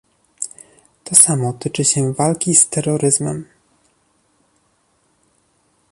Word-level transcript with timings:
To 1.03 1.15
samo 1.15 1.53
tyczy 1.53 1.85
się 1.85 2.13
walki 2.13 2.55
z 2.55 2.69
terroryzmem 2.69 3.45